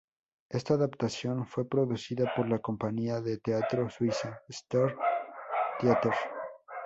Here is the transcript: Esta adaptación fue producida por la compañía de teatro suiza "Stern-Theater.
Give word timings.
Esta 0.49 0.73
adaptación 0.73 1.45
fue 1.45 1.69
producida 1.69 2.33
por 2.35 2.49
la 2.49 2.57
compañía 2.57 3.21
de 3.21 3.37
teatro 3.37 3.87
suiza 3.87 4.41
"Stern-Theater. 4.49 6.13